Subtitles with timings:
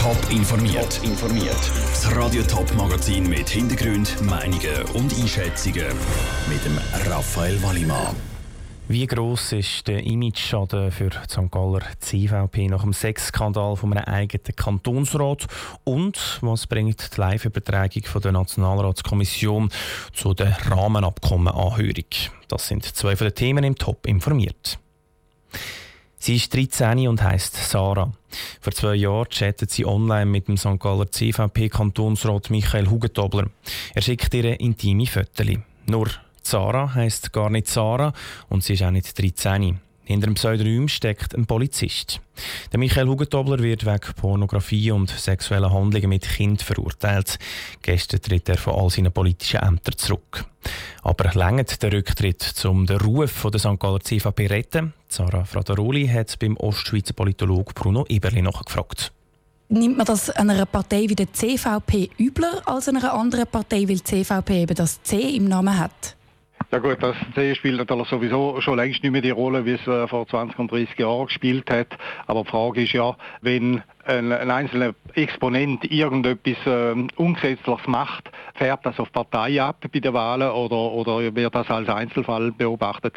[0.00, 0.98] Top informiert.
[1.04, 1.70] informiert.
[1.90, 5.88] Das Radio Top Magazin mit Hintergrund, Meinungen und Einschätzungen
[6.48, 8.16] mit dem Raphael Wallimann.
[8.88, 11.50] Wie groß ist der Image-Schaden für die St.
[11.50, 15.46] Galler CVP nach dem Sexskandal von einem eigenen Kantonsrat?
[15.84, 19.68] Und was bringt die Live-Übertragung der Nationalratskommission
[20.14, 22.06] zu der Rahmenabkommenanhörung?
[22.48, 24.78] Das sind zwei von den Themen im Top informiert.
[26.22, 28.12] Sie ist 13 und heißt Sarah.
[28.60, 30.78] Vor zwei Jahren chattet sie online mit dem St.
[30.78, 33.46] Galler CVP-Kantonsrat Michael Hugentobler.
[33.94, 35.46] Er schickt ihr intime Fotos.
[35.86, 36.10] Nur
[36.42, 38.12] Sarah heißt gar nicht Sarah
[38.50, 39.80] und sie ist auch nicht 13.
[40.10, 42.20] Hinter dem Pseudonym steckt ein Polizist.
[42.72, 47.38] Der Michael Hugentobler wird wegen Pornografie und sexueller Handlungen mit Kind verurteilt.
[47.82, 50.46] Gestern tritt er von all seinen politischen Ämtern zurück.
[51.04, 53.78] Aber längert der Rücktritt, um den Ruf von der St.
[53.78, 54.94] Galler CVP zu retten?
[55.08, 59.12] Sarah Frateroli hat beim Ostschweizer Politologen Bruno Eberli nachgefragt.
[59.68, 64.02] Nimmt man das einer Partei wie der CVP übler als einer anderen Partei, weil die
[64.02, 66.16] CVP eben das C im Namen hat?
[66.72, 69.86] Ja gut, das C spielt natürlich sowieso schon längst nicht mehr die Rolle, wie es
[69.88, 71.88] äh, vor 20 und 30 Jahren gespielt hat.
[72.28, 78.86] Aber die Frage ist ja, wenn ein, ein einzelner Exponent irgendetwas äh, Ungesetzliches macht, färbt
[78.86, 83.14] das auf Partei ab bei den Wahlen oder, oder wird das als Einzelfall beobachtet?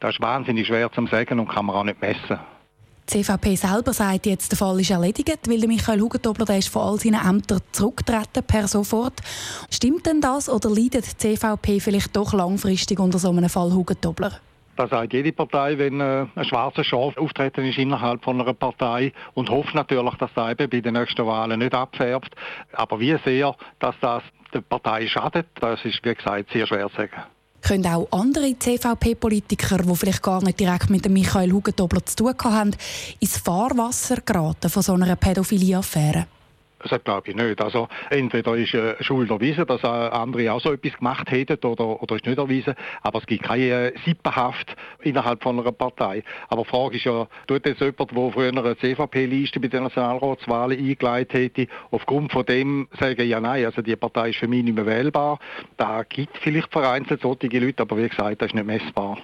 [0.00, 2.38] Das ist wahnsinnig schwer zu sagen und kann man auch nicht messen.
[3.10, 6.68] Die CVP selber sagt jetzt, der Fall ist erledigt, weil der Michael Hugentobler der ist
[6.68, 9.20] von all seinen Ämtern zurückgetreten per sofort.
[9.70, 14.40] Stimmt denn das oder leidet die CVP vielleicht doch langfristig unter so einem Fall Hugentobler?
[14.76, 19.12] Das sagt jede Partei, wenn äh, ein schwarzer Schaf auftreten ist innerhalb von einer Partei
[19.34, 22.34] und hofft natürlich, dass das eben bei den nächsten Wahlen nicht abfärbt.
[22.72, 26.96] Aber wie sehr, dass das der Partei schadet, das ist, wie gesagt, sehr schwer zu
[26.96, 27.22] sagen
[27.64, 32.70] können auch andere CVP-Politiker, die vielleicht gar nicht direkt mit Michael Hugentobler zu tun haben,
[33.20, 36.26] ins Fahrwasser geraten von so einer Pädophilie-Affäre?
[36.88, 37.60] Das glaube ich nicht.
[37.62, 42.02] Also entweder ist äh, Schuld erwiesen, dass äh, andere auch so etwas gemacht hätten oder,
[42.02, 46.22] oder ist nicht erwiesen, aber es gibt keine äh, Sippenhaft innerhalb von einer Partei.
[46.48, 50.78] Aber die Frage ist ja, tut jetzt jemand, der früher eine CVP-Liste bei den Nationalratswahlen
[50.78, 54.74] eingeleitet hätte, aufgrund von dem sagen, ja nein, also die Partei ist für mich nicht
[54.74, 55.38] mehr wählbar.
[55.78, 59.18] Da gibt vielleicht vereinzelt solche Leute, aber wie gesagt, das ist nicht messbar.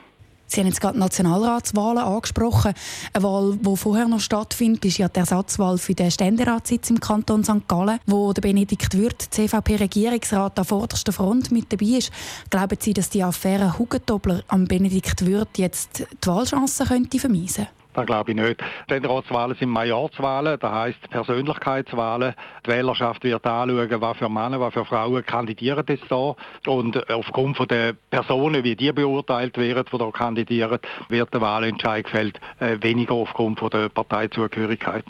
[0.51, 2.75] Sie haben jetzt gerade Nationalratswahlen angesprochen.
[3.13, 7.45] Eine Wahl, die vorher noch stattfindet, ist ja die Ersatzwahl für den Ständeratssitz im Kanton
[7.45, 7.69] St.
[7.69, 12.11] Gallen, wo der Benedikt Würth, CVP-Regierungsrat, an vorderster Front mit dabei ist.
[12.51, 17.80] Glauben Sie, dass die Affäre Hugentobler am Benedikt Würth jetzt die Wahlchancen könnte vermeisen könnte?
[17.93, 18.63] Das glaube ich nicht.
[18.85, 22.35] Ständerratswahlen sind Majorswahlen, das heisst Persönlichkeitswahlen.
[22.65, 26.37] Die Wählerschaft wird anschauen, was für Männer, was für Frauen kandidieren jetzt da.
[26.67, 30.79] Und aufgrund von der Personen, wie die beurteilt werden, die da kandidieren,
[31.09, 35.05] wird der Wahlentscheid gefällt, äh, weniger aufgrund von der Parteizugehörigkeit.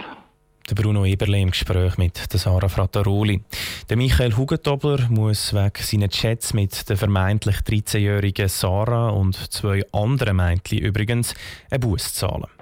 [0.71, 3.43] Der Bruno Eberle im Gespräch mit Sarah Frattaroli.
[3.89, 10.37] Der Michael Hugentobler muss wegen seiner Chats mit der vermeintlich 13-jährigen Sarah und zwei anderen
[10.37, 11.35] Mädchen übrigens
[11.71, 12.60] einen Buß zahlen.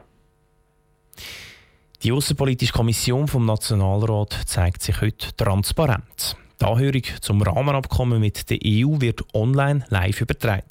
[2.03, 6.37] Die Außenpolitische Kommission vom Nationalrat zeigt sich heute transparent.
[6.61, 10.65] Die Anhörung zum Rahmenabkommen mit der EU wird online live übertragen.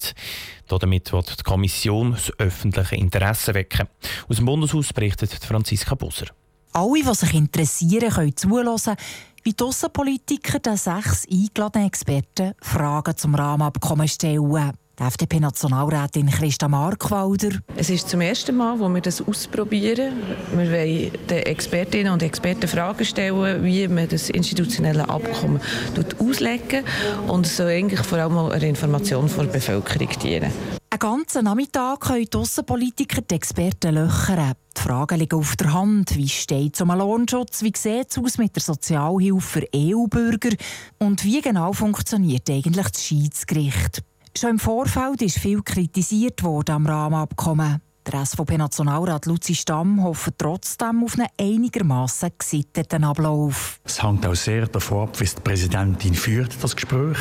[0.67, 3.87] Damit wird die Kommission das öffentliche Interesse wecken.
[4.27, 6.27] Aus dem Bundeshaus berichtet Franziska Busser.
[6.73, 8.95] Alle, die sich interessieren, können zulassen,
[9.43, 14.73] wie die Außenpolitiker den sechs eingeladenen Experten Fragen zum Rahmenabkommen stellen.
[14.99, 17.59] Die FDP-Nationalrätin Christa Markwalder.
[17.75, 20.13] Es ist zum ersten Mal, wo wir das ausprobieren.
[20.55, 25.61] Wir wollen den Expertinnen und Experten Fragen stellen, wie man das institutionelle Abkommen
[26.17, 26.83] auslegen
[27.27, 30.51] und es soll eigentlich vor allem einer Information der Bevölkerung dienen.
[30.89, 34.53] Einen ganzen Nachmittag können die Aussenpolitiker die Experten löchern.
[34.75, 36.15] Die Fragen liegen auf der Hand.
[36.15, 37.61] Wie steht es um den Lohnschutz?
[37.61, 40.55] Wie sieht es aus mit der Sozialhilfe für EU-Bürger?
[40.97, 44.01] Und wie genau funktioniert eigentlich das Schiedsgericht?
[44.37, 47.81] Schon im Vorfeld ist viel kritisiert worden am Rahmenabkommen.
[48.05, 53.79] Der SVP-Nationalrat Luzi Stamm hofft trotzdem auf einen einigermaßen gesitteten Ablauf.
[53.83, 57.17] Es hängt auch sehr davon ab, wie die Präsidentin führt, das Gespräch.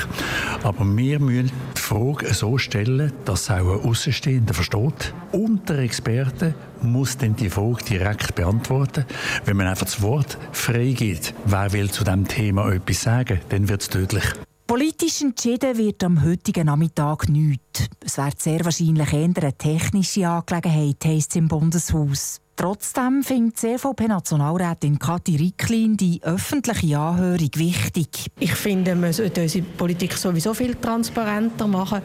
[0.62, 5.14] Aber wir müssen die Frage so stellen, dass auch ein Außenstehender versteht.
[5.32, 9.06] Und der Experte muss dann die Frage direkt beantworten.
[9.46, 13.80] Wenn man einfach das Wort freigibt, wer will zu diesem Thema etwas sagen, dann wird
[13.80, 14.34] es tödlich.
[14.66, 17.88] Politisch entschieden wird am heutigen Nachmittag nichts.
[18.04, 22.40] Es wird sehr wahrscheinlich eher eine technische Angelegenheit, heisst es im Bundeshaus.
[22.56, 28.08] Trotzdem findet die CVP-Nationalrätin Kathi Ricklin die öffentliche Anhörung wichtig.
[28.40, 32.02] Ich finde, man sollte unsere Politik sowieso viel transparenter machen,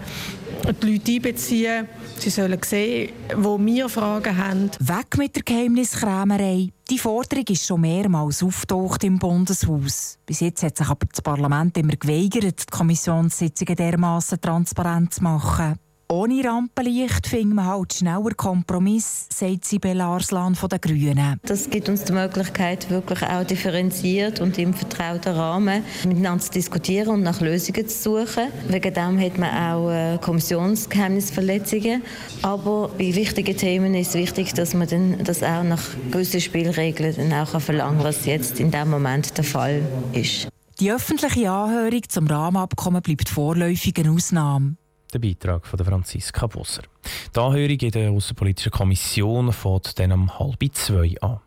[0.81, 1.87] die Leute einbeziehen.
[2.17, 4.69] Sie sollen sehen, wo wir Fragen haben.
[4.79, 6.69] Weg mit der Geheimniskrämerei.
[6.91, 10.19] Die Forderung ist schon mehrmals auftaucht im Bundeshaus.
[10.25, 15.79] Bis jetzt hat sich aber das Parlament immer geweigert, die Kommissionssitzungen dermaßen transparent zu machen.
[16.11, 21.39] Ohne Rampenlicht finden wir halt schneller Kompromiss, sagt Sibel Arslan von den Grünen.
[21.43, 27.07] Das gibt uns die Möglichkeit, wirklich auch differenziert und im vertrauten Rahmen miteinander zu diskutieren
[27.13, 28.49] und nach Lösungen zu suchen.
[28.67, 32.03] Wegen dem hat man auch äh, Kommissionsgeheimnisverletzungen.
[32.41, 37.15] Aber bei wichtigen Themen ist es wichtig, dass man dann das auch nach gewissen Spielregeln
[37.15, 39.81] dann auch verlangen kann, was jetzt in diesem Moment der Fall
[40.11, 40.49] ist.
[40.81, 44.75] Die öffentliche Anhörung zum Rahmenabkommen bleibt vorläufig eine Ausnahme.
[45.13, 46.83] Der Beitrag von Franziska Busser.
[47.35, 51.41] Die Anhörung in der Außenpolitischen Kommission fängt dann um halb zwei an.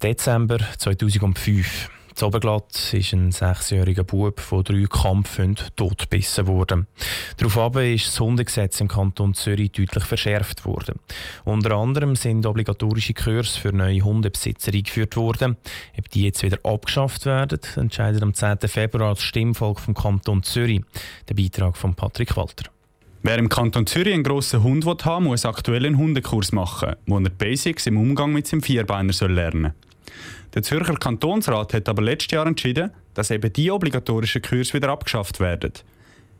[0.00, 1.90] Dezember 2005.
[2.20, 6.86] In Oberglatt ist ein sechsjähriger Bub von drei Kampfhunden totgebissen worden.
[7.38, 10.98] Daraufhin ist das Hundegesetz im Kanton Zürich deutlich verschärft worden.
[11.44, 15.56] Unter anderem sind obligatorische Kurse für neue Hundebesitzer eingeführt worden.
[15.98, 18.58] Ob die jetzt wieder abgeschafft werden, entscheidet am 10.
[18.66, 20.82] Februar das Stimmvolk vom Kanton Zürich.
[21.28, 22.70] Der Beitrag von Patrick Walter.
[23.22, 27.16] Wer im Kanton Zürich einen grossen Hund haben will, muss aktuell einen Hundekurs machen, wo
[27.16, 29.74] er die Basics im Umgang mit seinem Vierbeiner lernen soll.
[30.54, 35.38] Der Zürcher Kantonsrat hat aber letztes Jahr entschieden, dass eben die obligatorischen Kurse wieder abgeschafft
[35.38, 35.72] werden.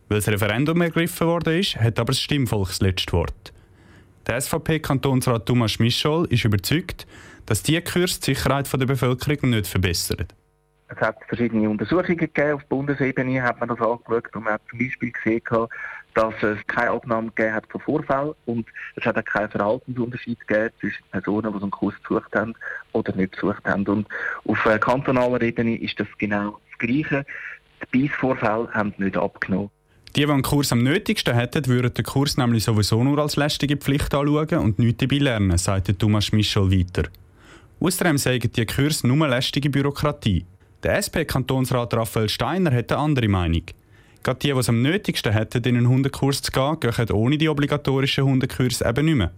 [0.09, 3.53] Weil das Referendum ergriffen worden ist, hat aber das Stimmvolk das letzte Wort.
[4.27, 7.07] Der SVP-Kantonsrat Thomas Mischol ist überzeugt,
[7.47, 10.27] dass diese Kurse die Sicherheit der Bevölkerung nicht verbessern.
[10.89, 12.55] Es hat verschiedene Untersuchungen gegeben.
[12.55, 15.43] Auf Bundesebene hat man das angeschaut und man hat zum Beispiel gesehen,
[16.15, 18.67] dass es keine Abnahme gegeben hat von Vorfällen und
[18.97, 22.55] es hat auch keinen Verhaltensunterschied gegeben zwischen Personen, die so einen Kurs besucht haben
[22.93, 23.87] oder nicht besucht haben.
[23.87, 24.07] Und
[24.45, 27.25] auf äh, kantonaler Ebene ist das genau das Gleiche.
[27.93, 29.71] Die Beißvorfälle haben nicht abgenommen.
[30.17, 33.77] Die, die einen Kurs am nötigsten hätten, würden den Kurs nämlich sowieso nur als lästige
[33.77, 37.09] Pflicht anschauen und nichts dabei lernen, sagte Thomas Michel weiter.
[37.79, 40.45] Außerdem sagen die Kurse nur lästige Bürokratie.
[40.83, 43.63] Der SP-Kantonsrat Raphael Steiner hat eine andere Meinung.
[44.23, 47.49] Gerade die, die es am nötigsten hätten, in einen Hundekurs zu gehen, gehen ohne die
[47.49, 49.31] obligatorischen Hundekurse eben nicht mehr.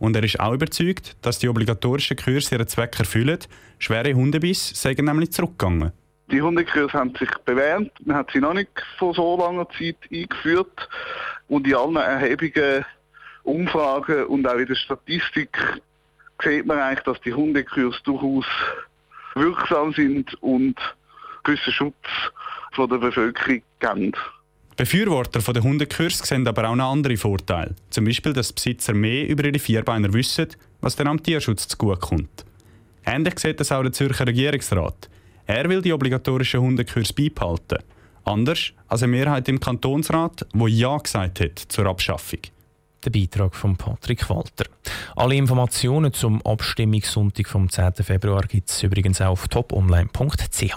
[0.00, 3.38] Und er ist auch überzeugt, dass die obligatorischen Kurse ihren Zweck erfüllen.
[3.78, 5.92] Schwere Hundebiss seien nämlich zurückgegangen.
[6.30, 7.92] Die Hundekurse haben sich bewährt.
[8.04, 10.88] Man hat sie noch nicht vor so langer Zeit eingeführt.
[11.48, 12.84] Und in allen Erhebungen,
[13.42, 15.56] Umfragen und auch in der Statistik
[16.42, 18.46] sieht man eigentlich, dass die Hundekurse durchaus
[19.34, 20.76] wirksam sind und
[21.44, 21.94] gewissen Schutz
[22.72, 24.12] von der Bevölkerung geben.
[24.76, 27.74] Befürworter der Hundekurs sehen aber auch noch andere Vorteile.
[27.90, 30.48] Zum Beispiel, dass Besitzer mehr über ihre Vierbeiner wissen,
[30.80, 32.46] was dann am Tierschutz zugutekommt.
[33.04, 35.10] Ähnlich sieht das auch der Zürcher Regierungsrat.
[35.46, 37.78] Er will die obligatorischen Hundekurs beibehalten.
[38.24, 42.40] Anders als eine Mehrheit im Kantonsrat, wo Ja gesagt hat zur Abschaffung.
[43.04, 44.64] Der Beitrag von Patrick Walter.
[45.16, 47.94] Alle Informationen zum Abstimmungssonntag vom 10.
[48.02, 50.76] Februar gibt es übrigens auch auf toponline.ch.